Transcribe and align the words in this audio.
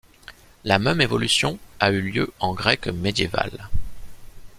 La 0.63 0.79
même 0.79 0.99
évolution 0.99 1.59
a 1.79 1.91
eu 1.91 2.01
lieu 2.01 2.33
en 2.39 2.55
grec 2.55 2.87
médiéval. 2.87 3.51